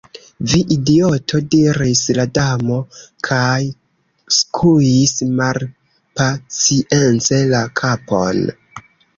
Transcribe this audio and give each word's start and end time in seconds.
"Vi 0.51 0.59
idioto!" 0.75 1.41
diris 1.55 2.01
la 2.19 2.25
Damo, 2.37 2.79
kaj 3.29 3.59
skuis 4.39 5.15
malpacience 5.43 7.43
la 7.53 7.61
kapon. 7.83 8.43